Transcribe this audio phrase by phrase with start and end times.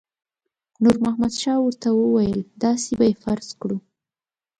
[0.83, 3.77] نور محمد شاه ورته وویل داسې به یې فرض کړو.